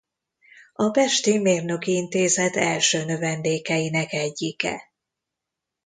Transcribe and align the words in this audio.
A 0.73 0.89
pesti 0.89 1.37
Mérnöki 1.39 1.91
Intézet 1.95 2.55
első 2.55 3.05
növendékeinek 3.05 4.13
egyike. 4.13 4.81